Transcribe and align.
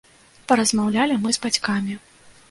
Паразмаўлялі 0.51 1.17
мы 1.25 1.33
з 1.37 1.43
бацькамі. 1.43 1.99